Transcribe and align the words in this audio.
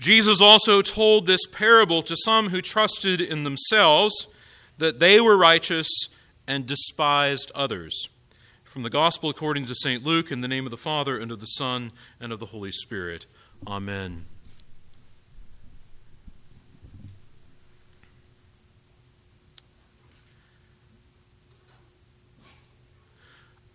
Jesus 0.00 0.40
also 0.40 0.80
told 0.80 1.26
this 1.26 1.44
parable 1.52 2.02
to 2.02 2.16
some 2.24 2.48
who 2.48 2.62
trusted 2.62 3.20
in 3.20 3.44
themselves 3.44 4.26
that 4.78 4.98
they 4.98 5.20
were 5.20 5.36
righteous 5.36 5.86
and 6.46 6.66
despised 6.66 7.52
others. 7.54 8.08
From 8.64 8.82
the 8.82 8.88
Gospel 8.88 9.28
according 9.28 9.66
to 9.66 9.74
St. 9.74 10.02
Luke, 10.02 10.32
in 10.32 10.40
the 10.40 10.48
name 10.48 10.64
of 10.64 10.70
the 10.70 10.78
Father, 10.78 11.18
and 11.18 11.30
of 11.30 11.38
the 11.38 11.44
Son, 11.44 11.92
and 12.18 12.32
of 12.32 12.40
the 12.40 12.46
Holy 12.46 12.72
Spirit. 12.72 13.26
Amen. 13.66 14.24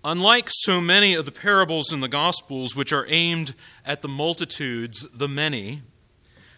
Unlike 0.03 0.49
so 0.49 0.81
many 0.81 1.13
of 1.13 1.25
the 1.25 1.31
parables 1.31 1.91
in 1.91 1.99
the 1.99 2.07
Gospels, 2.07 2.75
which 2.75 2.91
are 2.91 3.05
aimed 3.09 3.53
at 3.85 4.01
the 4.01 4.07
multitudes, 4.07 5.05
the 5.13 5.27
many, 5.27 5.83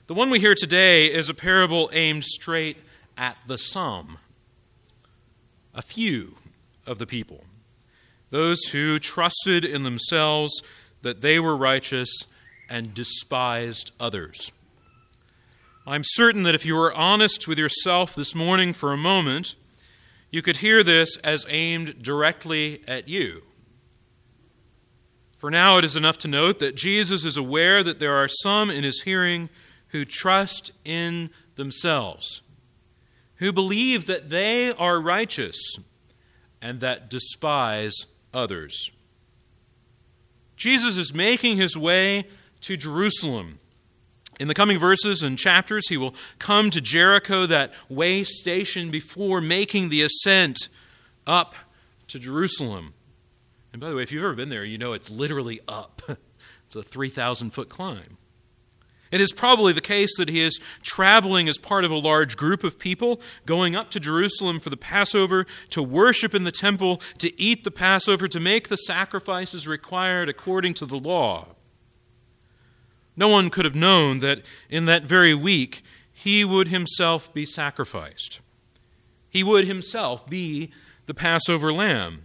the 0.08 0.14
one 0.14 0.30
we 0.30 0.40
hear 0.40 0.56
today 0.56 1.08
is 1.08 1.30
a 1.30 1.34
parable 1.34 1.90
aimed 1.92 2.24
straight 2.24 2.78
at 3.18 3.38
the 3.46 3.58
some, 3.58 4.18
a 5.76 5.82
few 5.82 6.38
of 6.86 6.98
the 6.98 7.06
people, 7.06 7.44
those 8.30 8.64
who 8.72 9.00
trusted 9.00 9.66
in 9.66 9.84
themselves 9.84 10.62
that 11.02 11.20
they 11.20 11.42
were 11.42 11.58
righteous 11.58 12.10
and 12.70 12.94
despised 12.94 13.92
others. 14.00 14.54
I'm 15.86 16.04
certain 16.06 16.44
that 16.44 16.56
if 16.56 16.66
you 16.66 16.78
were 16.78 16.94
honest 16.94 17.46
with 17.46 17.60
yourself 17.60 18.16
this 18.16 18.34
morning 18.34 18.72
for 18.72 18.94
a 18.94 18.98
moment, 18.98 19.56
you 20.32 20.42
could 20.42 20.58
hear 20.58 20.84
this 20.84 21.18
as 21.18 21.46
aimed 21.50 22.02
directly 22.02 22.82
at 22.88 23.10
you. 23.10 23.44
For 25.38 25.52
now, 25.52 25.78
it 25.78 25.84
is 25.84 25.98
enough 25.98 26.18
to 26.20 26.30
note 26.30 26.60
that 26.60 26.76
Jesus 26.76 27.26
is 27.26 27.36
aware 27.36 27.84
that 27.84 28.00
there 28.00 28.16
are 28.16 28.30
some 28.30 28.70
in 28.70 28.86
his 28.86 29.02
hearing 29.02 29.50
who 29.90 30.06
trust 30.06 30.72
in 30.84 31.30
themselves, 31.56 32.42
who 33.36 33.52
believe 33.52 34.06
that 34.06 34.30
they 34.30 34.72
are 34.74 35.00
righteous 35.00 35.78
and 36.62 36.80
that 36.80 37.10
despise 37.10 38.06
others. 38.34 38.92
Jesus 40.56 40.98
is 40.98 41.14
making 41.14 41.58
his 41.58 41.78
way 41.78 42.26
to 42.62 42.76
Jerusalem. 42.76 43.60
In 44.40 44.48
the 44.48 44.54
coming 44.54 44.80
verses 44.80 45.24
and 45.24 45.38
chapters, 45.38 45.88
he 45.88 45.98
will 45.98 46.16
come 46.40 46.70
to 46.72 46.82
Jericho, 46.82 47.46
that 47.46 47.74
way 47.90 48.24
station 48.24 48.92
before 48.92 49.42
making 49.42 49.90
the 49.90 50.02
ascent 50.02 50.68
up 51.26 51.56
to 52.08 52.20
Jerusalem. 52.20 52.94
And 53.72 53.82
by 53.82 53.90
the 53.90 53.96
way, 53.96 54.04
if 54.04 54.12
you've 54.12 54.24
ever 54.24 54.34
been 54.34 54.50
there, 54.50 54.64
you 54.64 54.78
know 54.78 54.94
it's 54.94 55.10
literally 55.10 55.60
up. 55.68 56.02
It's 56.68 56.76
a 56.76 56.84
3,000 56.84 57.52
foot 57.52 57.70
climb. 57.70 58.18
It 59.12 59.22
is 59.22 59.32
probably 59.32 59.74
the 59.74 59.82
case 59.82 60.16
that 60.18 60.30
he 60.30 60.42
is 60.42 60.60
traveling 60.82 61.48
as 61.48 61.58
part 61.58 61.86
of 61.86 61.92
a 61.92 61.96
large 61.96 62.36
group 62.36 62.64
of 62.64 62.78
people, 62.78 63.22
going 63.46 63.76
up 63.76 63.90
to 63.92 64.00
Jerusalem 64.00 64.60
for 64.60 64.70
the 64.70 64.78
Passover, 64.78 65.46
to 65.70 65.82
worship 65.82 66.36
in 66.36 66.44
the 66.44 66.52
temple, 66.52 67.02
to 67.20 67.40
eat 67.42 67.64
the 67.64 67.72
Passover, 67.72 68.28
to 68.28 68.40
make 68.40 68.68
the 68.68 68.76
sacrifices 68.76 69.68
required 69.68 70.30
according 70.30 70.74
to 70.76 70.86
the 70.86 70.98
law. 70.98 71.48
No 73.16 73.28
one 73.28 73.50
could 73.50 73.66
have 73.66 73.76
known 73.76 74.20
that 74.20 74.44
in 74.70 74.86
that 74.86 75.04
very 75.04 75.34
week 75.34 75.82
he 76.14 76.44
would 76.44 76.68
himself 76.68 77.34
be 77.34 77.46
sacrificed. 77.46 78.42
He 79.30 79.44
would 79.44 79.66
himself 79.66 80.28
be 80.28 80.72
the 81.06 81.14
Passover 81.14 81.72
lamb. 81.72 82.24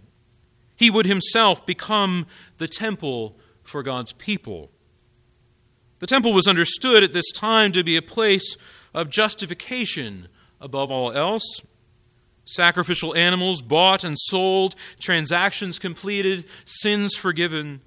He 0.75 0.89
would 0.89 1.05
himself 1.05 1.65
become 1.65 2.27
the 2.57 2.67
temple 2.67 3.37
for 3.63 3.81
God's 3.83 4.13
people. 4.13 4.71
The 6.03 6.07
temple 6.07 6.33
was 6.33 6.47
understood 6.47 7.01
at 7.01 7.13
this 7.13 7.31
time 7.31 7.71
to 7.71 7.81
be 7.81 7.95
a 7.95 8.01
place 8.01 8.57
of 8.93 9.09
justification 9.09 10.27
above 10.59 10.91
all 10.91 11.13
else. 11.13 11.61
Sacrificial 12.43 13.15
animals 13.15 13.61
bought 13.61 14.03
and 14.03 14.19
sold, 14.19 14.75
transactions 14.99 15.79
completed, 15.79 16.43
sins 16.65 17.15
forgiven. 17.15 17.79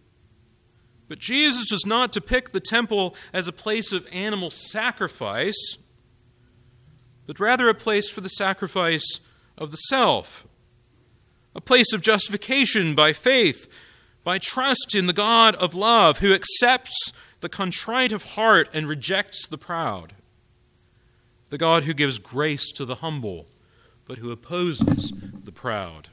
But 1.08 1.18
Jesus 1.18 1.66
does 1.66 1.84
not 1.84 2.10
depict 2.10 2.54
the 2.54 2.60
temple 2.60 3.14
as 3.34 3.48
a 3.48 3.52
place 3.52 3.92
of 3.92 4.08
animal 4.10 4.50
sacrifice, 4.50 5.76
but 7.26 7.38
rather 7.38 7.68
a 7.68 7.74
place 7.74 8.08
for 8.08 8.22
the 8.22 8.30
sacrifice 8.30 9.20
of 9.58 9.72
the 9.72 9.76
self, 9.76 10.46
a 11.54 11.60
place 11.60 11.92
of 11.92 12.00
justification 12.00 12.94
by 12.94 13.12
faith, 13.12 13.68
by 14.24 14.38
trust 14.38 14.94
in 14.94 15.06
the 15.06 15.12
God 15.12 15.54
of 15.56 15.74
love 15.74 16.20
who 16.20 16.32
accepts 16.32 17.12
the 17.40 17.48
contrite 17.48 18.12
of 18.12 18.24
heart 18.24 18.68
and 18.72 18.88
rejects 18.88 19.46
the 19.46 19.58
proud, 19.58 20.14
the 21.50 21.58
God 21.58 21.84
who 21.84 21.94
gives 21.94 22.18
grace 22.18 22.70
to 22.72 22.84
the 22.84 22.96
humble, 22.96 23.46
but 24.06 24.18
who 24.18 24.30
opposes 24.30 25.12
the 25.44 25.52
proud. 25.52 26.08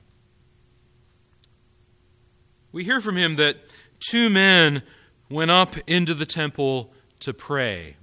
We 2.71 2.83
hear 2.83 3.01
from 3.01 3.17
him 3.17 3.35
that 3.35 3.57
two 3.99 4.29
men 4.29 4.83
went 5.29 5.51
up 5.51 5.75
into 5.87 6.13
the 6.13 6.25
temple 6.25 6.91
to 7.19 7.33
pray. 7.33 7.95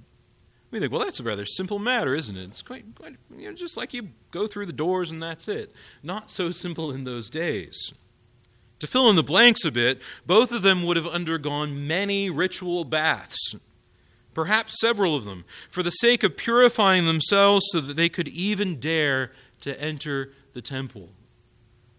We 0.71 0.79
think, 0.79 0.91
well, 0.91 1.03
that's 1.03 1.19
a 1.19 1.23
rather 1.23 1.45
simple 1.45 1.79
matter, 1.79 2.15
isn't 2.15 2.37
it? 2.37 2.43
It's 2.45 2.61
quite, 2.61 2.85
quite 2.95 3.17
you 3.35 3.49
know, 3.49 3.53
just 3.53 3.75
like 3.75 3.93
you 3.93 4.09
go 4.31 4.47
through 4.47 4.65
the 4.65 4.73
doors 4.73 5.11
and 5.11 5.21
that's 5.21 5.49
it. 5.49 5.73
Not 6.01 6.29
so 6.31 6.51
simple 6.51 6.91
in 6.91 7.03
those 7.03 7.29
days. 7.29 7.93
To 8.81 8.87
fill 8.87 9.11
in 9.11 9.15
the 9.15 9.21
blanks 9.21 9.63
a 9.63 9.69
bit, 9.69 10.01
both 10.25 10.51
of 10.51 10.63
them 10.63 10.81
would 10.83 10.97
have 10.97 11.05
undergone 11.05 11.85
many 11.85 12.31
ritual 12.31 12.83
baths, 12.83 13.53
perhaps 14.33 14.79
several 14.81 15.15
of 15.15 15.23
them, 15.23 15.45
for 15.69 15.83
the 15.83 15.91
sake 15.91 16.23
of 16.23 16.35
purifying 16.35 17.05
themselves 17.05 17.63
so 17.69 17.79
that 17.79 17.95
they 17.95 18.09
could 18.09 18.27
even 18.27 18.79
dare 18.79 19.31
to 19.59 19.79
enter 19.79 20.33
the 20.53 20.63
temple. 20.63 21.09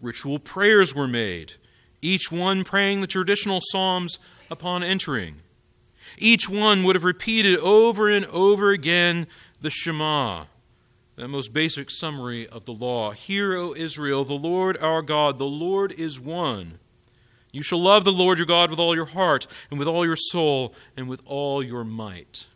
Ritual 0.01 0.39
prayers 0.39 0.93
were 0.93 1.07
made, 1.07 1.53
each 2.01 2.33
one 2.33 2.65
praying 2.65 2.99
the 2.99 3.07
traditional 3.07 3.61
psalms 3.61 4.19
upon 4.51 4.83
entering. 4.83 5.37
Each 6.17 6.49
one 6.49 6.83
would 6.83 6.97
have 6.97 7.05
repeated 7.05 7.59
over 7.59 8.09
and 8.09 8.25
over 8.25 8.71
again 8.71 9.27
the 9.61 9.69
Shema, 9.69 10.47
that 11.15 11.27
most 11.27 11.53
basic 11.53 11.89
summary 11.89 12.47
of 12.47 12.65
the 12.65 12.73
law. 12.73 13.11
Hear, 13.11 13.53
O 13.55 13.73
Israel, 13.75 14.25
the 14.25 14.33
Lord 14.33 14.77
our 14.77 15.01
God, 15.01 15.37
the 15.37 15.45
Lord 15.45 15.91
is 15.91 16.19
one. 16.19 16.79
You 17.51 17.61
shall 17.61 17.81
love 17.81 18.03
the 18.03 18.11
Lord 18.11 18.39
your 18.39 18.47
God 18.47 18.71
with 18.71 18.79
all 18.79 18.95
your 18.95 19.05
heart, 19.05 19.45
and 19.69 19.77
with 19.77 19.87
all 19.87 20.05
your 20.05 20.15
soul, 20.15 20.73
and 20.97 21.07
with 21.07 21.21
all 21.25 21.61
your 21.61 21.83
might. 21.83 22.47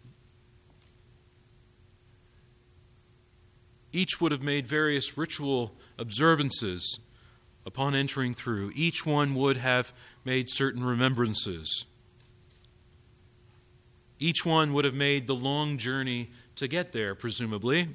Each 3.94 4.20
would 4.20 4.32
have 4.32 4.42
made 4.42 4.68
various 4.68 5.18
ritual 5.18 5.74
observances 5.98 7.00
upon 7.66 7.96
entering 7.96 8.34
through. 8.34 8.72
Each 8.76 9.06
one 9.06 9.36
would 9.36 9.58
have 9.58 9.94
made 10.26 10.50
certain 10.50 10.84
remembrances. 10.84 11.86
Each 14.20 14.44
one 14.44 14.74
would 14.74 14.86
have 14.86 14.96
made 14.96 15.28
the 15.28 15.36
long 15.36 15.78
journey 15.78 16.32
to 16.56 16.68
get 16.68 16.92
there, 16.92 17.14
presumably. 17.14 17.90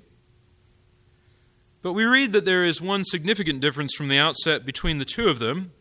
But 1.82 1.92
we 1.94 2.04
read 2.04 2.32
that 2.32 2.44
there 2.44 2.64
is 2.64 2.80
one 2.80 3.04
significant 3.04 3.60
difference 3.60 3.94
from 3.94 4.08
the 4.08 4.18
outset 4.18 4.64
between 4.64 4.98
the 4.98 5.04
two 5.04 5.28
of 5.28 5.40
them, 5.40 5.72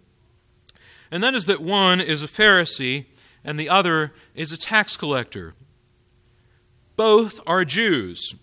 and 1.12 1.24
that 1.24 1.36
is 1.36 1.46
that 1.46 1.62
one 1.62 2.02
is 2.02 2.24
a 2.24 2.28
Pharisee 2.28 3.06
and 3.44 3.60
the 3.60 3.70
other 3.70 4.14
is 4.36 4.52
a 4.52 4.58
tax 4.58 4.98
collector. 4.98 5.54
Both 6.96 7.40
are 7.46 7.66
Jews. 7.66 8.36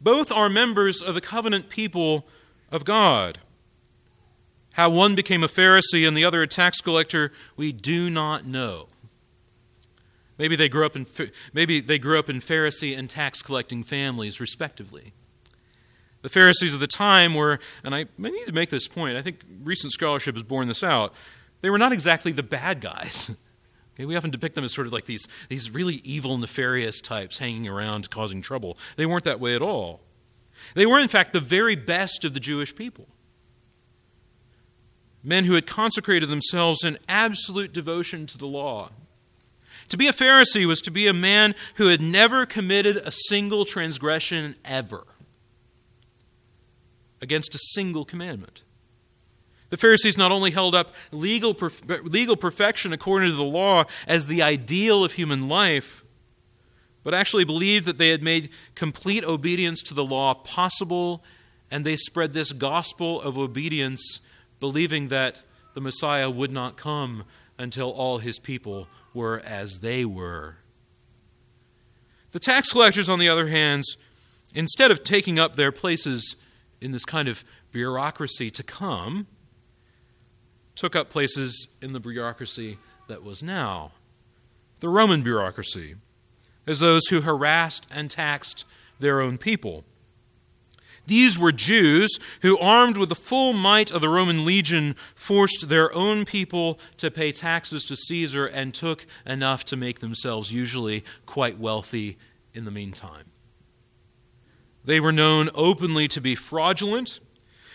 Both 0.00 0.32
are 0.32 0.48
members 0.48 1.02
of 1.02 1.14
the 1.14 1.20
covenant 1.20 1.68
people 1.68 2.26
of 2.70 2.84
God. 2.84 3.38
How 4.72 4.90
one 4.90 5.14
became 5.14 5.42
a 5.42 5.48
Pharisee 5.48 6.06
and 6.06 6.16
the 6.16 6.24
other 6.24 6.42
a 6.42 6.46
tax 6.46 6.80
collector, 6.80 7.32
we 7.56 7.72
do 7.72 8.08
not 8.08 8.46
know. 8.46 8.88
Maybe 10.38 10.54
they 10.54 10.68
grew 10.68 10.86
up 10.86 10.94
in, 10.94 11.06
maybe 11.52 11.80
they 11.80 11.98
grew 11.98 12.18
up 12.18 12.30
in 12.30 12.40
Pharisee 12.40 12.96
and 12.96 13.10
tax 13.10 13.42
collecting 13.42 13.82
families, 13.82 14.40
respectively. 14.40 15.12
The 16.28 16.34
Pharisees 16.40 16.74
of 16.74 16.80
the 16.80 16.86
time 16.86 17.32
were, 17.32 17.58
and 17.82 17.94
I, 17.94 18.00
I 18.00 18.28
need 18.28 18.46
to 18.46 18.52
make 18.52 18.68
this 18.68 18.86
point, 18.86 19.16
I 19.16 19.22
think 19.22 19.46
recent 19.62 19.94
scholarship 19.94 20.34
has 20.34 20.42
borne 20.42 20.68
this 20.68 20.84
out, 20.84 21.14
they 21.62 21.70
were 21.70 21.78
not 21.78 21.90
exactly 21.90 22.32
the 22.32 22.42
bad 22.42 22.82
guys. 22.82 23.30
Okay, 23.94 24.04
we 24.04 24.14
often 24.14 24.30
depict 24.30 24.54
them 24.54 24.62
as 24.62 24.72
sort 24.72 24.86
of 24.86 24.92
like 24.92 25.06
these, 25.06 25.26
these 25.48 25.72
really 25.72 25.96
evil, 26.04 26.38
nefarious 26.38 27.00
types 27.00 27.38
hanging 27.38 27.66
around 27.66 28.10
causing 28.10 28.40
trouble. 28.40 28.78
They 28.94 29.06
weren't 29.06 29.24
that 29.24 29.40
way 29.40 29.56
at 29.56 29.60
all. 29.60 30.02
They 30.76 30.86
were, 30.86 31.00
in 31.00 31.08
fact, 31.08 31.32
the 31.32 31.40
very 31.40 31.74
best 31.74 32.24
of 32.24 32.32
the 32.32 32.38
Jewish 32.38 32.76
people. 32.76 33.08
Men 35.24 35.46
who 35.46 35.54
had 35.54 35.66
consecrated 35.66 36.28
themselves 36.28 36.84
in 36.84 36.96
absolute 37.08 37.72
devotion 37.72 38.24
to 38.26 38.38
the 38.38 38.46
law. 38.46 38.90
To 39.88 39.96
be 39.96 40.06
a 40.06 40.12
Pharisee 40.12 40.64
was 40.64 40.80
to 40.82 40.92
be 40.92 41.08
a 41.08 41.12
man 41.12 41.56
who 41.74 41.88
had 41.88 42.00
never 42.00 42.46
committed 42.46 42.98
a 42.98 43.10
single 43.10 43.64
transgression 43.64 44.54
ever 44.64 45.07
against 47.20 47.54
a 47.54 47.58
single 47.58 48.04
commandment. 48.04 48.62
The 49.70 49.76
Pharisees 49.76 50.16
not 50.16 50.32
only 50.32 50.50
held 50.50 50.74
up 50.74 50.94
legal, 51.12 51.56
legal 52.02 52.36
perfection 52.36 52.92
according 52.92 53.30
to 53.30 53.36
the 53.36 53.42
law 53.42 53.84
as 54.06 54.26
the 54.26 54.42
ideal 54.42 55.04
of 55.04 55.12
human 55.12 55.48
life, 55.48 56.04
but 57.04 57.14
actually 57.14 57.44
believed 57.44 57.86
that 57.86 57.98
they 57.98 58.08
had 58.08 58.22
made 58.22 58.50
complete 58.74 59.24
obedience 59.24 59.82
to 59.82 59.94
the 59.94 60.04
law 60.04 60.34
possible, 60.34 61.22
and 61.70 61.84
they 61.84 61.96
spread 61.96 62.32
this 62.32 62.52
gospel 62.52 63.20
of 63.20 63.38
obedience, 63.38 64.20
believing 64.58 65.08
that 65.08 65.42
the 65.74 65.80
Messiah 65.80 66.30
would 66.30 66.50
not 66.50 66.76
come 66.76 67.24
until 67.58 67.90
all 67.90 68.18
his 68.18 68.38
people 68.38 68.88
were 69.12 69.40
as 69.44 69.78
they 69.80 70.04
were. 70.04 70.56
The 72.32 72.40
tax 72.40 72.72
collectors, 72.72 73.08
on 73.08 73.18
the 73.18 73.28
other 73.28 73.48
hand, 73.48 73.84
instead 74.54 74.90
of 74.90 75.04
taking 75.04 75.38
up 75.38 75.56
their 75.56 75.72
places 75.72 76.36
in 76.80 76.92
this 76.92 77.04
kind 77.04 77.28
of 77.28 77.44
bureaucracy 77.72 78.50
to 78.50 78.62
come, 78.62 79.26
took 80.74 80.94
up 80.94 81.10
places 81.10 81.68
in 81.82 81.92
the 81.92 82.00
bureaucracy 82.00 82.78
that 83.08 83.22
was 83.22 83.42
now 83.42 83.92
the 84.80 84.88
Roman 84.88 85.22
bureaucracy, 85.22 85.96
as 86.66 86.78
those 86.78 87.06
who 87.08 87.22
harassed 87.22 87.86
and 87.90 88.10
taxed 88.10 88.64
their 89.00 89.20
own 89.20 89.38
people. 89.38 89.84
These 91.06 91.38
were 91.38 91.52
Jews 91.52 92.18
who, 92.42 92.58
armed 92.58 92.98
with 92.98 93.08
the 93.08 93.14
full 93.14 93.54
might 93.54 93.90
of 93.90 94.02
the 94.02 94.10
Roman 94.10 94.44
legion, 94.44 94.94
forced 95.14 95.68
their 95.68 95.92
own 95.94 96.26
people 96.26 96.78
to 96.98 97.10
pay 97.10 97.32
taxes 97.32 97.84
to 97.86 97.96
Caesar 97.96 98.46
and 98.46 98.74
took 98.74 99.06
enough 99.24 99.64
to 99.64 99.76
make 99.76 100.00
themselves 100.00 100.52
usually 100.52 101.02
quite 101.24 101.58
wealthy 101.58 102.18
in 102.52 102.66
the 102.66 102.70
meantime. 102.70 103.24
They 104.88 105.00
were 105.00 105.12
known 105.12 105.50
openly 105.54 106.08
to 106.08 106.18
be 106.18 106.34
fraudulent. 106.34 107.20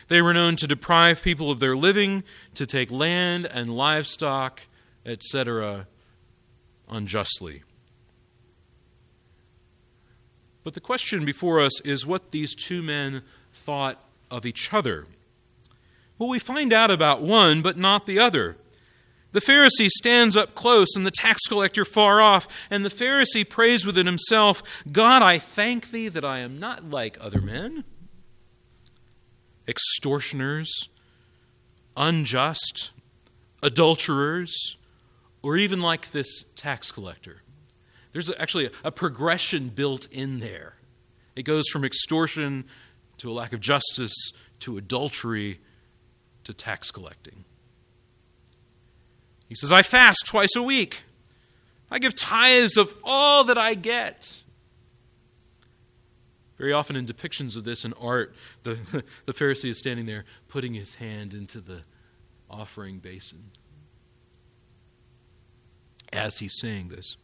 They 0.07 0.19
were 0.19 0.33
known 0.33 0.55
to 0.55 0.65
deprive 0.65 1.21
people 1.21 1.51
of 1.51 1.59
their 1.59 1.77
living, 1.77 2.23
to 2.55 2.65
take 2.65 2.89
land 2.89 3.45
and 3.45 3.69
livestock, 3.69 4.61
etc., 5.05 5.85
unjustly. 6.89 7.61
But 10.63 10.73
the 10.73 10.81
question 10.81 11.23
before 11.23 11.59
us 11.59 11.79
is 11.81 12.03
what 12.03 12.31
these 12.31 12.55
two 12.55 12.81
men 12.81 13.21
thought 13.53 14.03
of 14.31 14.43
each 14.43 14.73
other. 14.73 15.05
Well, 16.17 16.29
we 16.29 16.39
find 16.39 16.73
out 16.73 16.89
about 16.89 17.21
one, 17.21 17.61
but 17.61 17.77
not 17.77 18.07
the 18.07 18.17
other. 18.17 18.57
The 19.33 19.41
Pharisee 19.41 19.89
stands 19.89 20.37
up 20.37 20.55
close 20.55 20.95
and 20.95 21.05
the 21.05 21.11
tax 21.11 21.41
collector 21.47 21.83
far 21.83 22.21
off, 22.21 22.47
and 22.69 22.85
the 22.85 22.89
Pharisee 22.89 23.47
prays 23.47 23.85
within 23.85 24.05
himself 24.05 24.63
God, 24.91 25.21
I 25.21 25.37
thank 25.39 25.91
thee 25.91 26.07
that 26.07 26.23
I 26.23 26.39
am 26.39 26.59
not 26.59 26.89
like 26.89 27.17
other 27.19 27.41
men, 27.41 27.83
extortioners, 29.67 30.71
unjust, 31.97 32.91
adulterers, 33.61 34.77
or 35.41 35.57
even 35.57 35.81
like 35.81 36.11
this 36.11 36.45
tax 36.55 36.91
collector. 36.91 37.41
There's 38.11 38.31
actually 38.37 38.69
a, 38.83 38.91
progression 38.91 39.69
built 39.69 40.07
in 40.11 40.39
there. 40.39 40.75
It 41.35 41.43
goes 41.43 41.67
from 41.69 41.83
extortion 41.83 42.65
to 43.17 43.31
a 43.31 43.33
lack 43.33 43.51
of 43.51 43.59
justice 43.59 44.13
to 44.59 44.77
adultery 44.77 45.59
to 46.43 46.53
tax 46.53 46.91
collecting. 46.91 47.45
He 49.53 49.57
says, 49.57 49.71
I 49.71 49.83
fast 49.83 50.25
twice 50.25 50.55
a 50.55 50.63
week. 50.63 51.03
I 51.91 51.99
give 51.99 52.15
tithes 52.15 52.75
of 52.75 52.91
all 53.03 53.43
that 53.43 53.55
I 53.55 53.75
get. 53.75 54.41
Very 56.57 56.73
often 56.73 56.95
in 56.95 57.05
depictions 57.05 57.55
of 57.55 57.63
this 57.63 57.85
in 57.85 57.93
art, 58.01 58.33
the, 58.63 58.79
the 59.27 59.31
Pharisee 59.31 59.69
is 59.69 59.77
standing 59.77 60.07
there 60.07 60.25
putting 60.47 60.73
his 60.73 60.95
hand 60.95 61.35
into 61.35 61.61
the 61.61 61.83
offering 62.49 62.97
basin 62.97 63.51
as 66.11 66.39
he's 66.39 66.57
saying 66.59 66.89
this. 66.89 67.15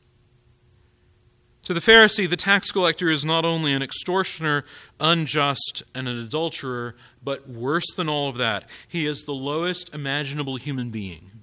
To 1.64 1.74
the 1.74 1.80
Pharisee, 1.80 2.30
the 2.30 2.38
tax 2.38 2.70
collector 2.70 3.10
is 3.10 3.26
not 3.26 3.44
only 3.44 3.74
an 3.74 3.81
extortioner, 3.81 4.66
unjust, 5.00 5.81
and 5.96 6.08
an 6.08 6.20
adulterer, 6.20 6.96
but 7.24 7.50
worse 7.50 7.92
than 7.96 8.08
all 8.08 8.30
of 8.30 8.38
that, 8.38 8.70
he 8.88 9.08
is 9.08 9.24
the 9.24 9.34
lowest 9.34 9.92
imaginable 9.96 10.58
human 10.58 10.92
being. 10.92 11.38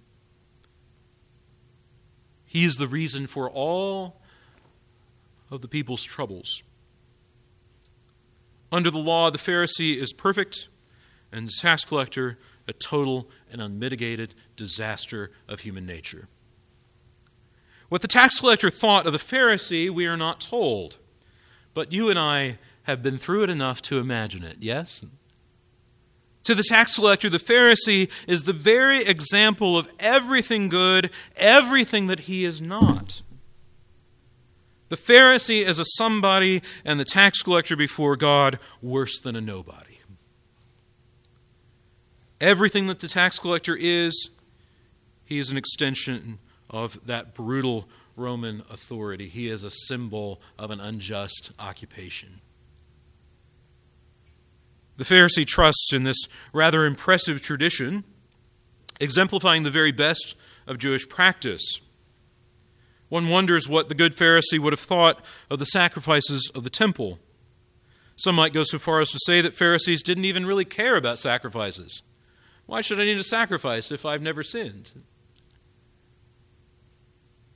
He 2.57 2.65
is 2.65 2.77
the 2.77 2.89
reason 2.89 3.27
for 3.27 3.51
all 3.51 4.17
of 5.51 5.61
the 5.61 5.69
people's 5.69 6.03
troubles. 6.03 6.63
Under 8.73 8.91
the 8.91 8.97
law, 8.97 9.31
the 9.31 9.37
Pharisee 9.37 10.01
is 10.01 10.15
perfect, 10.15 10.69
and 11.31 11.49
the 11.49 11.53
tax 11.61 11.85
collector 11.85 12.39
a 12.67 12.73
total 12.73 13.29
and 13.53 13.61
unmitigated 13.61 14.33
disaster 14.57 15.33
of 15.47 15.61
human 15.61 15.85
nature. 15.85 16.29
What 17.91 18.01
the 18.01 18.09
tax 18.09 18.41
collector 18.41 18.71
thought 18.71 19.07
of 19.07 19.13
the 19.13 19.19
Pharisee, 19.19 19.91
we 19.91 20.07
are 20.07 20.17
not 20.17 20.41
told. 20.41 20.97
But 21.75 21.93
you 21.93 22.09
and 22.09 22.19
I 22.19 22.57
have 22.85 23.03
been 23.03 23.19
through 23.19 23.43
it 23.43 23.51
enough 23.51 23.83
to 23.83 23.99
imagine 23.99 24.43
it, 24.43 24.57
yes? 24.61 25.05
To 26.47 26.55
the 26.55 26.63
tax 26.63 26.95
collector, 26.95 27.29
the 27.29 27.41
Pharisee 27.41 28.09
is 28.29 28.43
the 28.43 28.53
very 28.53 29.01
example 29.01 29.77
of 29.77 29.89
everything 29.99 30.69
good, 30.69 31.11
everything 31.35 32.07
that 32.07 32.21
he 32.21 32.45
is 32.45 32.61
not. 32.61 33.23
The 34.89 34.97
Pharisee 34.97 35.67
is 35.67 35.81
a 35.81 35.85
somebody, 35.97 36.63
and 36.85 37.01
the 37.01 37.05
tax 37.05 37.43
collector 37.43 37.75
before 37.75 38.15
God, 38.15 38.61
worse 38.81 39.19
than 39.19 39.35
a 39.35 39.41
nobody. 39.41 39.99
Everything 42.41 42.87
that 42.87 43.01
the 43.01 43.09
tax 43.09 43.41
collector 43.41 43.77
is, 43.77 44.31
he 45.25 45.41
is 45.41 45.51
an 45.51 45.57
extension 45.57 46.39
of 46.71 47.05
that 47.05 47.35
brutal 47.35 47.89
Roman 48.15 48.63
authority. 48.71 49.27
He 49.29 49.49
is 49.49 49.65
a 49.65 49.71
symbol 49.73 50.41
of 50.57 50.71
an 50.71 50.79
unjust 50.79 51.51
occupation. 51.59 52.41
The 54.97 55.05
Pharisee 55.05 55.47
trusts 55.47 55.93
in 55.93 56.05
this 56.05 56.27
rather 56.53 56.85
impressive 56.85 57.43
tradition, 57.43 58.05
exemplifying 59.01 59.63
the 59.63 59.71
very 59.71 59.93
best 59.93 60.35
of 60.67 60.79
Jewish 60.79 61.09
practice. 61.09 61.81
One 63.09 63.29
wonders 63.29 63.69
what 63.69 63.89
the 63.89 63.95
good 63.95 64.17
Pharisee 64.17 64.59
would 64.59 64.73
have 64.73 64.81
thought 64.81 65.23
of 65.51 65.59
the 65.59 65.67
sacrifices 65.67 66.51
of 66.55 66.65
the 66.65 66.71
temple. 66.71 67.19
Some 68.17 68.35
might 68.35 68.55
go 68.55 68.65
so 68.65 68.79
far 68.79 69.01
as 69.01 69.11
to 69.11 69.19
say 69.27 69.41
that 69.43 69.55
Pharisees 69.55 70.03
didn't 70.03 70.25
even 70.25 70.47
really 70.47 70.65
care 70.65 70.97
about 70.97 71.19
sacrifices. 71.19 72.03
Why 72.65 72.81
should 72.81 72.99
I 72.99 73.05
need 73.05 73.19
a 73.19 73.23
sacrifice 73.23 73.93
if 73.93 74.05
I've 74.05 74.23
never 74.23 74.43
sinned? 74.43 75.05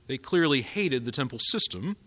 They 0.07 0.17
clearly 0.17 0.61
hated 0.61 1.05
the 1.05 1.11
temple 1.11 1.39
system, 1.39 1.97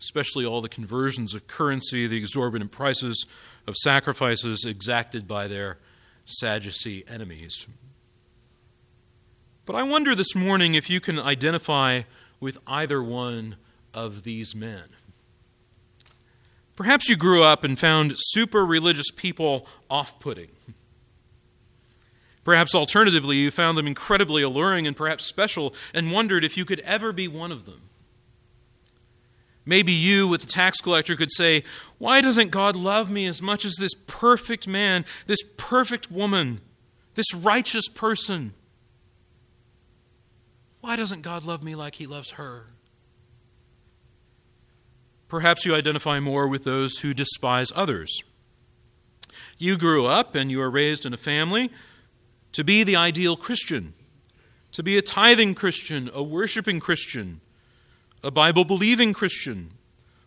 especially 0.00 0.44
all 0.44 0.60
the 0.60 0.68
conversions 0.68 1.34
of 1.34 1.46
currency, 1.46 2.06
the 2.06 2.16
exorbitant 2.16 2.70
prices 2.70 3.26
of 3.66 3.76
sacrifices 3.76 4.64
exacted 4.64 5.26
by 5.26 5.46
their 5.46 5.78
Sadducee 6.24 7.04
enemies. 7.08 7.66
But 9.64 9.76
I 9.76 9.82
wonder 9.82 10.14
this 10.14 10.34
morning 10.34 10.74
if 10.74 10.90
you 10.90 11.00
can 11.00 11.18
identify 11.18 12.02
with 12.40 12.58
either 12.66 13.02
one 13.02 13.56
of 13.94 14.22
these 14.22 14.54
men. 14.54 14.84
Perhaps 16.76 17.08
you 17.08 17.16
grew 17.16 17.42
up 17.42 17.64
and 17.64 17.78
found 17.78 18.14
super 18.16 18.64
religious 18.64 19.10
people 19.14 19.66
off 19.88 20.20
putting. 20.20 20.48
Perhaps 22.44 22.74
alternatively, 22.74 23.36
you 23.36 23.50
found 23.50 23.76
them 23.76 23.88
incredibly 23.88 24.42
alluring 24.42 24.86
and 24.86 24.96
perhaps 24.96 25.24
special 25.24 25.74
and 25.92 26.12
wondered 26.12 26.44
if 26.44 26.56
you 26.56 26.64
could 26.64 26.80
ever 26.80 27.12
be 27.12 27.26
one 27.26 27.50
of 27.50 27.64
them. 27.64 27.85
Maybe 29.68 29.92
you, 29.92 30.28
with 30.28 30.42
the 30.42 30.46
tax 30.46 30.80
collector, 30.80 31.16
could 31.16 31.32
say, 31.32 31.64
Why 31.98 32.20
doesn't 32.20 32.50
God 32.50 32.76
love 32.76 33.10
me 33.10 33.26
as 33.26 33.42
much 33.42 33.64
as 33.64 33.74
this 33.74 33.94
perfect 34.06 34.68
man, 34.68 35.04
this 35.26 35.40
perfect 35.56 36.10
woman, 36.10 36.60
this 37.14 37.34
righteous 37.34 37.88
person? 37.88 38.54
Why 40.80 40.94
doesn't 40.94 41.22
God 41.22 41.44
love 41.44 41.64
me 41.64 41.74
like 41.74 41.96
he 41.96 42.06
loves 42.06 42.32
her? 42.32 42.66
Perhaps 45.26 45.66
you 45.66 45.74
identify 45.74 46.20
more 46.20 46.46
with 46.46 46.62
those 46.62 46.98
who 46.98 47.12
despise 47.12 47.72
others. 47.74 48.22
You 49.58 49.76
grew 49.76 50.06
up 50.06 50.36
and 50.36 50.48
you 50.48 50.58
were 50.58 50.70
raised 50.70 51.04
in 51.04 51.12
a 51.12 51.16
family 51.16 51.72
to 52.52 52.62
be 52.62 52.84
the 52.84 52.94
ideal 52.94 53.36
Christian, 53.36 53.94
to 54.70 54.84
be 54.84 54.96
a 54.96 55.02
tithing 55.02 55.56
Christian, 55.56 56.08
a 56.14 56.22
worshiping 56.22 56.78
Christian, 56.78 57.40
a 58.26 58.30
Bible 58.32 58.64
believing 58.64 59.12
Christian, 59.12 59.70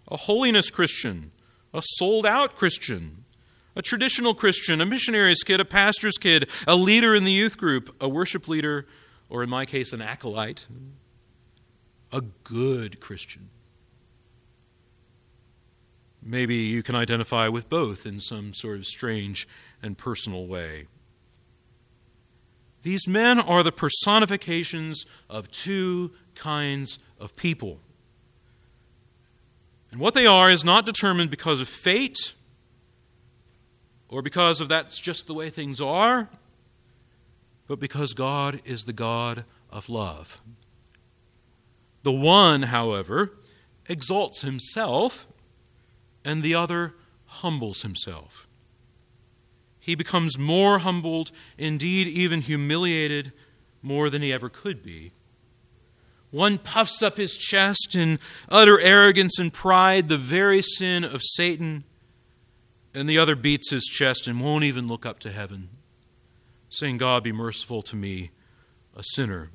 a 0.07 0.15
holiness 0.15 0.71
Christian, 0.71 1.31
a 1.73 1.81
sold 1.83 2.25
out 2.25 2.55
Christian, 2.55 3.25
a 3.75 3.81
traditional 3.81 4.33
Christian, 4.33 4.79
a 4.79 4.85
missionary's 4.85 5.43
kid, 5.43 5.59
a 5.59 5.65
pastor's 5.65 6.17
kid, 6.17 6.47
a 6.65 6.77
leader 6.77 7.13
in 7.13 7.25
the 7.25 7.31
youth 7.33 7.57
group, 7.57 7.93
a 7.99 8.07
worship 8.07 8.47
leader, 8.47 8.87
or 9.29 9.43
in 9.43 9.49
my 9.49 9.65
case, 9.65 9.91
an 9.91 10.01
acolyte, 10.01 10.65
a 12.13 12.21
good 12.45 13.01
Christian. 13.01 13.49
Maybe 16.23 16.55
you 16.55 16.81
can 16.81 16.95
identify 16.95 17.49
with 17.49 17.67
both 17.67 18.05
in 18.05 18.21
some 18.21 18.53
sort 18.53 18.77
of 18.77 18.85
strange 18.85 19.45
and 19.83 19.97
personal 19.97 20.47
way. 20.47 20.87
These 22.81 23.09
men 23.09 23.41
are 23.41 23.61
the 23.61 23.73
personifications 23.73 25.05
of 25.29 25.51
two 25.51 26.11
kinds 26.35 26.99
of 27.19 27.35
people. 27.35 27.81
And 29.91 29.99
what 29.99 30.13
they 30.13 30.25
are 30.25 30.49
is 30.49 30.63
not 30.63 30.85
determined 30.85 31.29
because 31.31 31.59
of 31.59 31.67
fate 31.67 32.33
or 34.07 34.21
because 34.21 34.59
of 34.59 34.69
that's 34.69 34.99
just 34.99 35.27
the 35.27 35.33
way 35.33 35.49
things 35.49 35.79
are, 35.79 36.29
but 37.67 37.79
because 37.79 38.13
God 38.13 38.61
is 38.65 38.83
the 38.83 38.93
God 38.93 39.45
of 39.71 39.89
love. 39.89 40.41
The 42.03 42.11
one, 42.11 42.63
however, 42.63 43.33
exalts 43.87 44.41
himself, 44.41 45.27
and 46.23 46.43
the 46.43 46.55
other 46.55 46.93
humbles 47.25 47.81
himself. 47.81 48.47
He 49.79 49.95
becomes 49.95 50.37
more 50.37 50.79
humbled, 50.79 51.31
indeed, 51.57 52.07
even 52.07 52.41
humiliated, 52.41 53.31
more 53.81 54.09
than 54.09 54.21
he 54.21 54.31
ever 54.31 54.49
could 54.49 54.83
be. 54.83 55.11
One 56.31 56.59
puffs 56.59 57.01
up 57.01 57.17
his 57.17 57.35
chest 57.35 57.95
in 57.95 58.19
utter 58.49 58.79
arrogance 58.79 59.39
and 59.39 59.51
pride, 59.51 60.09
the 60.09 60.17
very 60.17 60.61
sin 60.61 61.03
of 61.03 61.21
Satan, 61.23 61.83
and 62.93 63.09
the 63.09 63.17
other 63.17 63.35
beats 63.35 63.71
his 63.71 63.85
chest 63.85 64.27
and 64.27 64.39
won't 64.39 64.63
even 64.63 64.87
look 64.87 65.05
up 65.05 65.19
to 65.19 65.31
heaven, 65.31 65.69
saying, 66.69 66.97
God, 66.97 67.23
be 67.23 67.31
merciful 67.31 67.81
to 67.83 67.95
me, 67.95 68.29
a 68.95 69.03
sinner. 69.03 69.49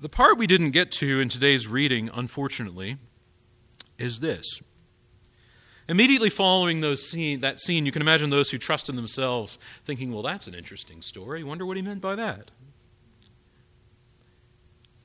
The 0.00 0.08
part 0.08 0.38
we 0.38 0.46
didn't 0.46 0.70
get 0.70 0.92
to 0.92 1.20
in 1.20 1.28
today's 1.28 1.66
reading, 1.66 2.08
unfortunately, 2.14 2.98
is 3.98 4.20
this. 4.20 4.60
Immediately 5.88 6.28
following 6.28 6.82
those 6.82 7.08
scene, 7.08 7.40
that 7.40 7.60
scene, 7.60 7.86
you 7.86 7.92
can 7.92 8.02
imagine 8.02 8.28
those 8.28 8.50
who 8.50 8.58
trust 8.58 8.90
in 8.90 8.96
themselves 8.96 9.58
thinking, 9.84 10.12
well, 10.12 10.22
that's 10.22 10.46
an 10.46 10.54
interesting 10.54 11.00
story. 11.00 11.42
Wonder 11.42 11.64
what 11.64 11.78
he 11.78 11.82
meant 11.82 12.02
by 12.02 12.14
that. 12.14 12.50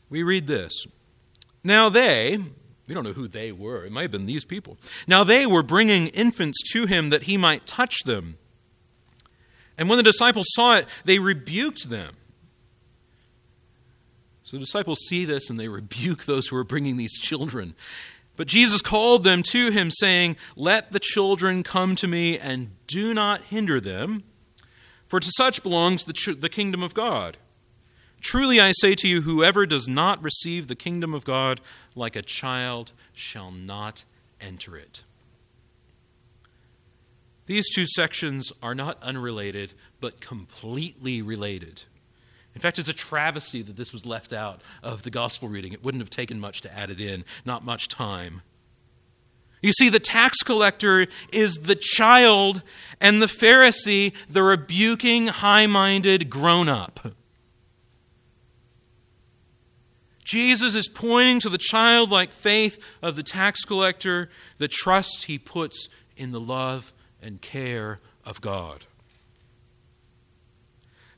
We 0.09 0.23
read 0.23 0.45
this. 0.45 0.85
Now 1.63 1.87
they, 1.87 2.37
we 2.85 2.93
don't 2.93 3.05
know 3.05 3.13
who 3.13 3.29
they 3.29 3.53
were, 3.53 3.85
it 3.85 3.91
might 3.91 4.03
have 4.03 4.11
been 4.11 4.25
these 4.25 4.43
people. 4.43 4.77
Now 5.07 5.23
they 5.23 5.45
were 5.45 5.63
bringing 5.63 6.07
infants 6.07 6.61
to 6.73 6.85
him 6.85 7.09
that 7.09 7.23
he 7.23 7.37
might 7.37 7.65
touch 7.65 7.95
them. 8.05 8.37
And 9.77 9.89
when 9.89 9.97
the 9.97 10.03
disciples 10.03 10.47
saw 10.49 10.75
it, 10.75 10.85
they 11.05 11.17
rebuked 11.17 11.89
them. 11.89 12.17
So 14.43 14.57
the 14.57 14.65
disciples 14.65 14.99
see 15.07 15.23
this 15.23 15.49
and 15.49 15.57
they 15.57 15.69
rebuke 15.69 16.25
those 16.25 16.47
who 16.47 16.57
are 16.57 16.63
bringing 16.65 16.97
these 16.97 17.17
children. 17.17 17.73
But 18.35 18.47
Jesus 18.47 18.81
called 18.81 19.23
them 19.23 19.43
to 19.51 19.69
him, 19.69 19.91
saying, 19.91 20.37
Let 20.55 20.91
the 20.91 20.99
children 20.99 21.61
come 21.63 21.95
to 21.97 22.07
me, 22.07 22.39
and 22.39 22.71
do 22.87 23.13
not 23.13 23.43
hinder 23.43 23.79
them, 23.79 24.23
for 25.05 25.19
to 25.19 25.31
such 25.37 25.61
belongs 25.61 26.05
the, 26.05 26.35
the 26.39 26.49
kingdom 26.49 26.81
of 26.81 26.93
God. 26.93 27.37
Truly 28.21 28.59
I 28.59 28.71
say 28.71 28.95
to 28.95 29.07
you, 29.07 29.21
whoever 29.21 29.65
does 29.65 29.87
not 29.87 30.23
receive 30.23 30.67
the 30.67 30.75
kingdom 30.75 31.13
of 31.13 31.25
God 31.25 31.59
like 31.95 32.15
a 32.15 32.21
child 32.21 32.93
shall 33.13 33.51
not 33.51 34.05
enter 34.39 34.77
it. 34.77 35.03
These 37.45 37.69
two 37.75 37.85
sections 37.85 38.53
are 38.63 38.73
not 38.73 38.97
unrelated, 39.03 39.73
but 39.99 40.21
completely 40.21 41.21
related. 41.21 41.83
In 42.55 42.61
fact, 42.61 42.77
it's 42.77 42.89
a 42.89 42.93
travesty 42.93 43.61
that 43.63 43.75
this 43.75 43.91
was 43.91 44.05
left 44.05 44.31
out 44.31 44.61
of 44.83 45.03
the 45.03 45.09
gospel 45.09 45.49
reading. 45.49 45.73
It 45.73 45.83
wouldn't 45.83 46.01
have 46.01 46.09
taken 46.09 46.39
much 46.39 46.61
to 46.61 46.73
add 46.73 46.89
it 46.89 47.01
in, 47.01 47.25
not 47.45 47.65
much 47.65 47.87
time. 47.87 48.41
You 49.61 49.71
see, 49.71 49.89
the 49.89 49.99
tax 49.99 50.39
collector 50.43 51.07
is 51.31 51.55
the 51.55 51.75
child, 51.75 52.63
and 52.99 53.21
the 53.21 53.27
Pharisee, 53.27 54.13
the 54.29 54.43
rebuking, 54.43 55.27
high 55.27 55.67
minded 55.67 56.29
grown 56.29 56.67
up. 56.67 57.13
Jesus 60.25 60.75
is 60.75 60.89
pointing 60.89 61.39
to 61.41 61.49
the 61.49 61.57
childlike 61.57 62.33
faith 62.33 62.83
of 63.01 63.15
the 63.15 63.23
tax 63.23 63.63
collector, 63.63 64.29
the 64.57 64.67
trust 64.67 65.23
he 65.25 65.37
puts 65.37 65.87
in 66.17 66.31
the 66.31 66.39
love 66.39 66.93
and 67.21 67.41
care 67.41 67.99
of 68.25 68.41
God. 68.41 68.85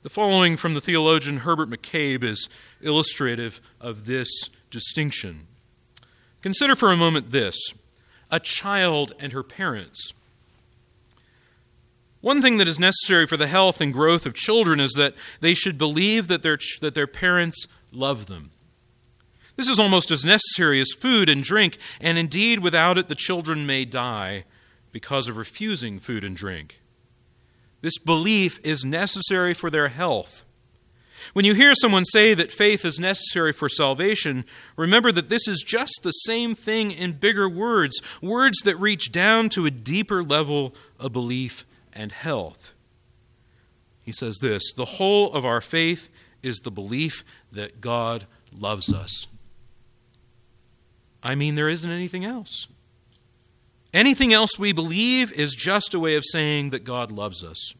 The 0.06 0.12
following 0.12 0.56
from 0.56 0.76
the 0.76 0.82
theologian 0.82 1.38
Herbert 1.38 1.68
McCabe 1.68 2.22
is 2.22 2.48
illustrative 2.80 3.60
of 3.82 4.06
this 4.06 4.30
distinction. 4.70 5.48
Consider 6.44 6.76
for 6.76 6.92
a 6.92 6.96
moment 6.96 7.32
this 7.32 7.58
a 8.30 8.40
child 8.40 9.14
and 9.20 9.34
her 9.34 9.42
parents. 9.42 10.14
One 12.22 12.40
thing 12.40 12.58
that 12.58 12.68
is 12.68 12.78
necessary 12.78 13.26
for 13.26 13.36
the 13.36 13.48
health 13.48 13.82
and 13.82 13.92
growth 13.92 14.28
of 14.28 14.36
children 14.36 14.80
is 14.80 14.92
that 14.92 15.16
they 15.42 15.56
should 15.56 15.80
believe 15.80 16.28
that 16.28 16.44
their, 16.44 16.60
that 16.82 16.94
their 16.94 17.08
parents 17.08 17.66
love 17.92 18.28
them. 18.28 18.52
This 19.56 19.68
is 19.68 19.80
almost 19.80 20.12
as 20.12 20.24
necessary 20.24 20.80
as 20.80 20.92
food 20.92 21.30
and 21.30 21.44
drink, 21.44 21.80
and 22.00 22.20
indeed, 22.20 22.60
without 22.60 23.00
it, 23.00 23.08
the 23.08 23.16
children 23.16 23.66
may 23.66 23.86
die 23.86 24.44
because 24.92 25.28
of 25.28 25.36
refusing 25.36 25.98
food 25.98 26.24
and 26.24 26.38
drink. 26.38 26.80
This 27.86 28.00
belief 28.00 28.60
is 28.64 28.84
necessary 28.84 29.54
for 29.54 29.70
their 29.70 29.90
health. 29.90 30.44
When 31.34 31.46
you 31.46 31.54
hear 31.54 31.76
someone 31.76 32.04
say 32.06 32.34
that 32.34 32.52
faith 32.52 32.84
is 32.84 33.00
necessary 33.00 33.54
for 33.54 33.70
salvation, 33.70 34.44
remember 34.76 35.12
that 35.12 35.30
this 35.30 35.48
is 35.48 35.62
just 35.64 36.00
the 36.02 36.10
same 36.10 36.56
thing 36.56 36.90
in 36.90 37.12
bigger 37.12 37.48
words, 37.48 38.02
words 38.24 38.58
that 38.64 38.76
reach 38.78 39.12
down 39.12 39.50
to 39.50 39.68
a 39.68 39.70
deeper 39.70 40.24
level 40.24 40.74
of 41.00 41.14
belief 41.14 41.64
and 41.94 42.12
health. 42.12 42.74
He 44.04 44.12
says 44.12 44.40
this 44.42 44.64
The 44.76 44.86
whole 44.86 45.32
of 45.32 45.46
our 45.46 45.62
faith 45.62 46.10
is 46.42 46.58
the 46.64 46.72
belief 46.72 47.24
that 47.52 47.82
God 47.82 48.26
loves 48.52 48.92
us. 48.92 49.28
I 51.22 51.36
mean, 51.36 51.54
there 51.54 51.70
isn't 51.70 51.92
anything 51.92 52.26
else. 52.26 52.66
Anything 53.96 54.34
else 54.34 54.60
we 54.60 54.74
believe 54.74 55.32
is 55.32 55.56
just 55.56 55.94
a 55.94 56.00
way 56.02 56.16
of 56.16 56.26
saying 56.30 56.72
that 56.72 56.84
God 56.84 57.14
loves 57.14 57.42
us. 57.42 57.74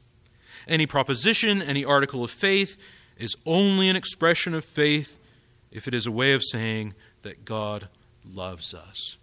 Any 0.66 0.86
proposition, 0.86 1.62
any 1.62 1.84
article 1.84 2.24
of 2.24 2.32
faith 2.32 2.78
is 3.18 3.36
only 3.46 3.90
an 3.90 3.98
expression 3.98 4.54
of 4.54 4.64
faith 4.64 5.20
if 5.72 5.90
it 5.90 5.94
is 5.94 6.08
a 6.08 6.12
way 6.12 6.32
of 6.32 6.42
saying 6.42 6.94
that 7.24 7.44
God 7.44 7.90
loves 8.24 8.74
us. 8.74 9.18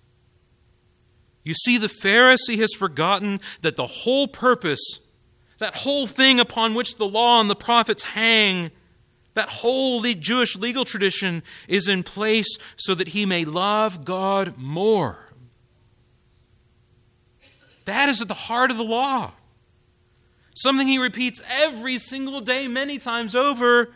You 1.43 1.55
see, 1.55 1.79
the 1.79 1.89
Pharisee 1.89 2.59
has 2.59 2.75
forgotten 2.75 3.41
that 3.63 3.77
the 3.77 3.87
whole 3.87 4.29
purpose, 4.29 4.99
that 5.61 5.77
whole 5.77 6.07
thing 6.07 6.39
upon 6.39 6.75
which 6.75 6.97
the 6.97 7.09
law 7.09 7.41
and 7.41 7.49
the 7.49 7.57
prophets 7.57 8.03
hang, 8.03 8.71
that 9.33 9.49
whole 9.49 10.03
Jewish 10.03 10.57
legal 10.57 10.85
tradition 10.85 11.43
is 11.69 11.89
in 11.89 12.03
place 12.03 12.59
so 12.77 12.95
that 12.95 13.09
he 13.09 13.25
may 13.25 13.47
love 13.47 14.05
God 14.05 14.59
more. 14.59 15.32
That 17.85 18.09
is 18.09 18.23
at 18.23 18.29
the 18.29 18.35
heart 18.35 18.71
of 18.71 18.77
the 18.77 18.85
law. 18.85 19.33
Something 20.55 20.87
he 20.87 20.99
repeats 20.99 21.43
every 21.49 21.99
single 21.99 22.41
day, 22.41 22.69
many 22.69 22.99
times 22.99 23.35
over. 23.35 23.93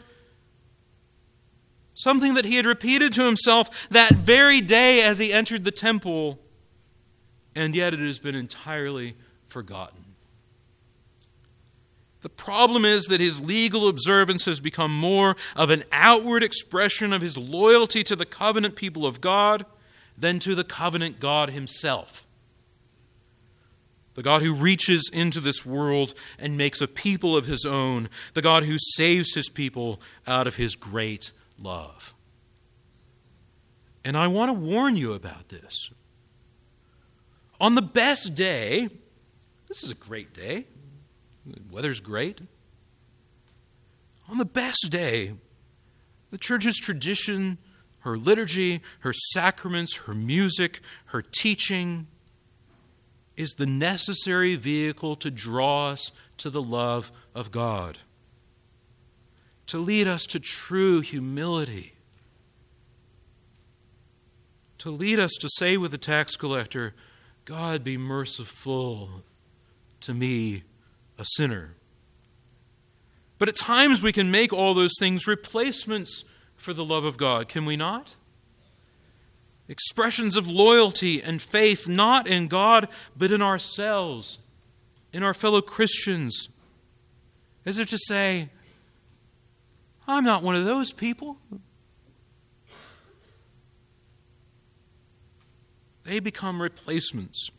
Something 1.94 2.34
that 2.34 2.44
he 2.44 2.56
had 2.56 2.66
repeated 2.66 3.12
to 3.14 3.24
himself 3.24 3.88
that 3.90 4.12
very 4.12 4.60
day 4.60 5.02
as 5.02 5.18
he 5.18 5.32
entered 5.32 5.64
the 5.64 5.70
temple, 5.70 6.38
and 7.54 7.74
yet 7.74 7.94
it 7.94 8.00
has 8.00 8.18
been 8.18 8.34
entirely 8.34 9.16
forgotten. 9.48 10.04
The 12.20 12.28
problem 12.28 12.84
is 12.84 13.04
that 13.04 13.20
his 13.20 13.40
legal 13.40 13.86
observance 13.86 14.46
has 14.46 14.60
become 14.60 14.90
more 14.90 15.36
of 15.54 15.70
an 15.70 15.84
outward 15.92 16.42
expression 16.42 17.12
of 17.12 17.22
his 17.22 17.38
loyalty 17.38 18.02
to 18.04 18.16
the 18.16 18.26
covenant 18.26 18.74
people 18.74 19.06
of 19.06 19.20
God 19.20 19.64
than 20.18 20.38
to 20.40 20.54
the 20.54 20.64
covenant 20.64 21.20
God 21.20 21.50
himself 21.50 22.25
the 24.16 24.22
God 24.22 24.40
who 24.40 24.54
reaches 24.54 25.10
into 25.12 25.40
this 25.40 25.64
world 25.66 26.14
and 26.38 26.56
makes 26.56 26.80
a 26.80 26.88
people 26.88 27.36
of 27.36 27.46
his 27.46 27.66
own, 27.66 28.08
the 28.32 28.40
God 28.40 28.64
who 28.64 28.78
saves 28.78 29.34
his 29.34 29.50
people 29.50 30.00
out 30.26 30.46
of 30.46 30.56
his 30.56 30.74
great 30.74 31.32
love. 31.58 32.14
And 34.04 34.16
I 34.16 34.26
want 34.28 34.48
to 34.48 34.54
warn 34.54 34.96
you 34.96 35.12
about 35.12 35.50
this. 35.50 35.90
On 37.60 37.74
the 37.74 37.82
best 37.82 38.34
day, 38.34 38.88
this 39.68 39.82
is 39.82 39.90
a 39.90 39.94
great 39.94 40.32
day, 40.32 40.64
the 41.44 41.60
weather's 41.70 42.00
great. 42.00 42.40
On 44.30 44.38
the 44.38 44.46
best 44.46 44.88
day, 44.88 45.34
the 46.30 46.38
church's 46.38 46.78
tradition, 46.78 47.58
her 48.00 48.16
liturgy, 48.16 48.80
her 49.00 49.12
sacraments, 49.12 49.96
her 50.06 50.14
music, 50.14 50.80
her 51.06 51.20
teaching, 51.20 52.06
is 53.36 53.52
the 53.52 53.66
necessary 53.66 54.54
vehicle 54.54 55.16
to 55.16 55.30
draw 55.30 55.90
us 55.90 56.10
to 56.38 56.50
the 56.50 56.62
love 56.62 57.12
of 57.34 57.50
God, 57.50 57.98
to 59.66 59.78
lead 59.78 60.08
us 60.08 60.24
to 60.26 60.40
true 60.40 61.00
humility, 61.00 61.92
to 64.78 64.90
lead 64.90 65.18
us 65.18 65.32
to 65.40 65.48
say 65.56 65.76
with 65.76 65.90
the 65.90 65.98
tax 65.98 66.36
collector, 66.36 66.94
God 67.44 67.84
be 67.84 67.96
merciful 67.96 69.22
to 70.00 70.14
me, 70.14 70.64
a 71.18 71.24
sinner. 71.24 71.74
But 73.38 73.48
at 73.48 73.56
times 73.56 74.02
we 74.02 74.12
can 74.12 74.30
make 74.30 74.52
all 74.52 74.74
those 74.74 74.94
things 74.98 75.26
replacements 75.26 76.24
for 76.54 76.72
the 76.72 76.84
love 76.84 77.04
of 77.04 77.16
God, 77.16 77.48
can 77.48 77.66
we 77.66 77.76
not? 77.76 78.14
Expressions 79.68 80.36
of 80.36 80.48
loyalty 80.48 81.20
and 81.20 81.42
faith, 81.42 81.88
not 81.88 82.28
in 82.28 82.46
God, 82.46 82.88
but 83.16 83.32
in 83.32 83.42
ourselves, 83.42 84.38
in 85.12 85.22
our 85.22 85.34
fellow 85.34 85.60
Christians. 85.60 86.48
As 87.64 87.78
if 87.78 87.90
to 87.90 87.98
say, 87.98 88.50
I'm 90.06 90.24
not 90.24 90.42
one 90.42 90.54
of 90.54 90.64
those 90.64 90.92
people. 90.92 91.38
They 96.04 96.20
become 96.20 96.62
replacements. 96.62 97.50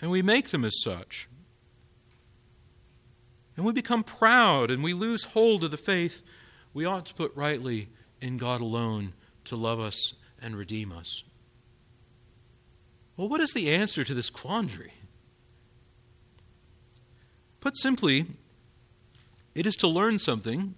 And 0.00 0.10
we 0.10 0.22
make 0.22 0.48
them 0.48 0.64
as 0.64 0.80
such. 0.82 1.28
And 3.56 3.66
we 3.66 3.72
become 3.72 4.02
proud 4.02 4.70
and 4.70 4.82
we 4.82 4.94
lose 4.94 5.24
hold 5.24 5.62
of 5.62 5.70
the 5.70 5.76
faith 5.76 6.22
we 6.72 6.86
ought 6.86 7.04
to 7.06 7.14
put 7.14 7.36
rightly 7.36 7.88
in 8.20 8.36
God 8.36 8.60
alone 8.60 9.12
to 9.44 9.56
love 9.56 9.80
us 9.80 10.14
and 10.40 10.56
redeem 10.56 10.92
us. 10.92 11.22
Well, 13.16 13.28
what 13.28 13.40
is 13.40 13.52
the 13.52 13.70
answer 13.70 14.04
to 14.04 14.14
this 14.14 14.30
quandary? 14.30 14.92
Put 17.60 17.76
simply, 17.76 18.26
it 19.54 19.66
is 19.66 19.76
to 19.76 19.88
learn 19.88 20.18
something 20.18 20.74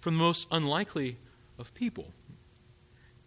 from 0.00 0.14
the 0.14 0.24
most 0.24 0.48
unlikely 0.50 1.16
of 1.58 1.72
people. 1.74 2.12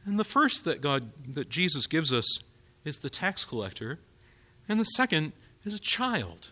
And 0.05 0.19
the 0.19 0.25
first 0.25 0.65
that 0.65 0.81
God 0.81 1.11
that 1.33 1.49
Jesus 1.49 1.87
gives 1.87 2.11
us 2.13 2.25
is 2.83 2.97
the 2.97 3.09
tax 3.09 3.45
collector, 3.45 3.99
and 4.67 4.79
the 4.79 4.85
second 4.85 5.31
is 5.63 5.73
a 5.73 5.79
child. 5.79 6.51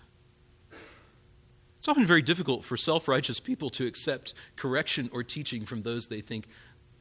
It's 1.83 1.89
often 1.89 2.05
very 2.05 2.21
difficult 2.21 2.63
for 2.63 2.77
self-righteous 2.77 3.41
people 3.41 3.69
to 3.71 3.85
accept 3.85 4.33
correction 4.55 5.09
or 5.11 5.21
teaching 5.21 5.65
from 5.65 5.81
those 5.81 6.05
they 6.05 6.21
think 6.21 6.47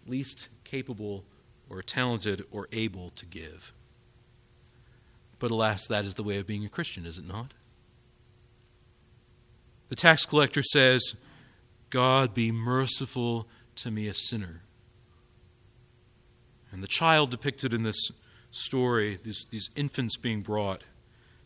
least 0.09 0.49
capable 0.65 1.23
or 1.71 1.83
talented 1.83 2.45
or 2.51 2.67
able 2.73 3.11
to 3.11 3.25
give. 3.25 3.73
But 5.39 5.53
alas, 5.53 5.87
that 5.87 6.05
is 6.05 6.15
the 6.15 6.25
way 6.25 6.39
of 6.39 6.49
being 6.49 6.65
a 6.65 6.69
Christian, 6.69 7.07
is 7.07 7.17
it 7.17 7.25
not? 7.25 7.55
The 9.89 9.95
tax 9.95 10.27
collector 10.27 10.65
says, 10.65 11.15
God 11.89 12.35
be 12.35 12.51
merciful 12.51 13.47
to 13.77 13.93
me, 13.93 14.09
a 14.09 14.15
sinner. 14.15 14.63
And 16.73 16.83
the 16.83 16.89
child 16.89 17.31
depicted 17.31 17.73
in 17.73 17.85
this 17.85 18.11
story, 18.51 19.17
these, 19.23 19.47
these 19.49 19.71
infants 19.77 20.17
being 20.17 20.43
brought, 20.43 20.83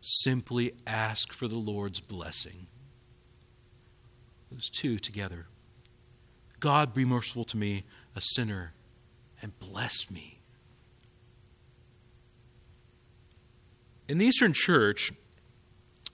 simply 0.01 0.73
ask 0.87 1.35
for 1.35 1.47
the 1.49 1.57
Lord's 1.57 2.01
blessing. 2.01 2.69
Those 4.51 4.71
two 4.71 4.99
together. 4.99 5.47
God 6.61 6.95
be 6.95 7.05
merciful 7.05 7.45
to 7.47 7.57
me, 7.57 7.85
a 8.15 8.21
sinner, 8.21 8.73
and 9.43 9.59
bless 9.59 10.11
me. 10.11 10.41
In 14.09 14.19
the 14.19 14.27
Eastern 14.27 14.53
Church, 14.53 15.13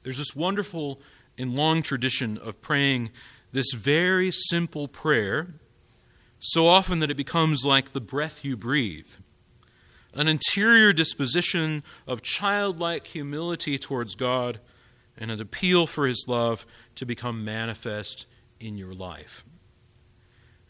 there's 0.03 0.19
this 0.19 0.35
wonderful 0.35 1.01
and 1.39 1.55
long 1.55 1.83
tradition 1.83 2.39
of 2.39 2.61
praying 2.61 3.11
this 3.53 3.73
very 3.73 4.31
simple 4.31 4.89
prayer 4.89 5.55
so 6.39 6.67
often 6.67 6.99
that 6.99 7.11
it 7.11 7.17
becomes 7.17 7.65
like 7.65 7.93
the 7.93 8.01
breath 8.01 8.45
you 8.45 8.57
breathe. 8.57 9.07
An 10.15 10.27
interior 10.27 10.93
disposition 10.93 11.85
of 12.07 12.23
childlike 12.23 13.07
humility 13.07 13.79
towards 13.79 14.15
God 14.15 14.59
and 15.17 15.31
an 15.31 15.41
appeal 15.41 15.87
for 15.87 16.07
His 16.07 16.25
love 16.29 16.67
to 16.97 17.05
become 17.07 17.45
manifest 17.45 18.27
in 18.61 18.77
your 18.77 18.95
life. 18.95 19.45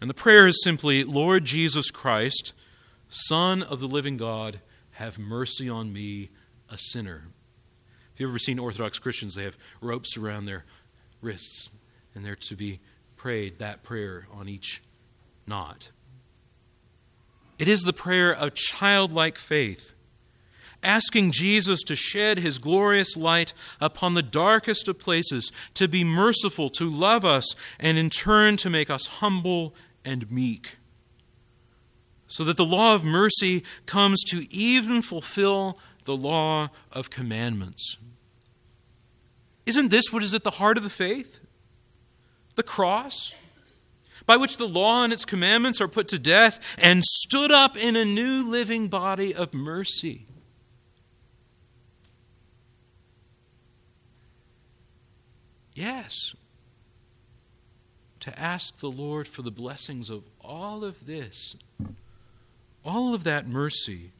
And 0.00 0.10
the 0.10 0.14
prayer 0.14 0.46
is 0.46 0.60
simply 0.64 1.04
Lord 1.04 1.44
Jesus 1.44 1.90
Christ, 1.90 2.52
Son 3.08 3.62
of 3.62 3.80
the 3.80 3.86
living 3.86 4.16
God, 4.16 4.60
have 4.92 5.18
mercy 5.18 5.68
on 5.68 5.92
me, 5.92 6.28
a 6.68 6.76
sinner. 6.76 7.28
If 8.12 8.20
you've 8.20 8.30
ever 8.30 8.38
seen 8.38 8.58
Orthodox 8.58 8.98
Christians, 8.98 9.34
they 9.34 9.44
have 9.44 9.56
ropes 9.80 10.16
around 10.16 10.46
their 10.46 10.64
wrists, 11.20 11.70
and 12.14 12.24
they're 12.24 12.36
to 12.36 12.56
be 12.56 12.80
prayed 13.16 13.58
that 13.58 13.82
prayer 13.82 14.26
on 14.32 14.48
each 14.48 14.82
knot. 15.46 15.90
It 17.58 17.68
is 17.68 17.82
the 17.82 17.92
prayer 17.92 18.34
of 18.34 18.54
childlike 18.54 19.38
faith, 19.38 19.94
asking 20.82 21.32
Jesus 21.32 21.82
to 21.84 21.96
shed 21.96 22.38
his 22.38 22.58
glorious 22.58 23.16
light 23.16 23.52
upon 23.80 24.14
the 24.14 24.22
darkest 24.22 24.88
of 24.88 24.98
places, 24.98 25.52
to 25.74 25.88
be 25.88 26.04
merciful, 26.04 26.70
to 26.70 26.88
love 26.88 27.24
us, 27.24 27.54
and 27.78 27.98
in 27.98 28.10
turn 28.10 28.56
to 28.58 28.70
make 28.70 28.90
us 28.90 29.06
humble 29.06 29.74
and 30.04 30.30
meek. 30.30 30.76
So 32.26 32.44
that 32.44 32.56
the 32.56 32.64
law 32.64 32.94
of 32.94 33.04
mercy 33.04 33.62
comes 33.86 34.22
to 34.24 34.46
even 34.50 35.02
fulfill 35.02 35.78
the 36.04 36.16
law 36.16 36.70
of 36.90 37.10
commandments. 37.10 37.96
Isn't 39.66 39.90
this 39.90 40.12
what 40.12 40.22
is 40.22 40.34
at 40.34 40.42
the 40.42 40.50
heart 40.50 40.76
of 40.76 40.82
the 40.82 40.90
faith? 40.90 41.38
The 42.56 42.62
cross? 42.62 43.32
by 44.26 44.36
which 44.36 44.56
the 44.56 44.68
law 44.68 45.04
and 45.04 45.12
its 45.12 45.24
commandments 45.24 45.80
are 45.80 45.88
put 45.88 46.08
to 46.08 46.18
death, 46.18 46.60
and 46.78 47.04
stood 47.04 47.50
up 47.50 47.76
in 47.76 47.96
a 47.96 48.04
new 48.04 48.48
living 48.48 48.88
body 48.88 49.34
of 49.34 49.52
mercy. 49.54 50.26
Yes, 55.74 56.34
to 58.20 58.38
ask 58.38 58.78
the 58.78 58.90
Lord 58.90 59.26
for 59.26 59.42
the 59.42 59.50
blessings 59.50 60.10
of 60.10 60.24
all 60.40 60.84
of 60.84 61.06
this, 61.06 61.56
all 62.84 63.14
of 63.14 63.24
that 63.24 63.48
mercy, 63.48 64.12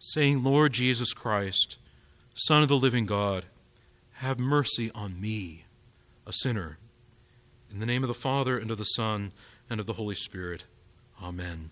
saying, 0.00 0.42
Lord 0.42 0.72
Jesus 0.72 1.12
Christ, 1.12 1.76
Son 2.34 2.62
of 2.62 2.68
the 2.68 2.76
living 2.76 3.06
God, 3.06 3.44
have 4.14 4.38
mercy 4.38 4.90
on 4.94 5.20
me, 5.20 5.64
a 6.26 6.32
sinner. 6.32 6.78
In 7.70 7.78
the 7.78 7.86
name 7.86 8.02
of 8.02 8.08
the 8.08 8.14
Father, 8.14 8.58
and 8.58 8.70
of 8.70 8.78
the 8.78 8.84
Son, 8.84 9.32
and 9.68 9.78
of 9.78 9.86
the 9.86 9.92
Holy 9.92 10.14
Spirit. 10.14 10.64
Amen. 11.22 11.70